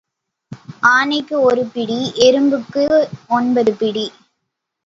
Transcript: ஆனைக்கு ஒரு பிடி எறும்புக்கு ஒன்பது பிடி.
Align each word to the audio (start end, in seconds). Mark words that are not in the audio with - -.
ஆனைக்கு 0.91 1.35
ஒரு 1.41 1.63
பிடி 1.73 1.99
எறும்புக்கு 2.19 2.85
ஒன்பது 3.29 3.73
பிடி. 3.75 4.05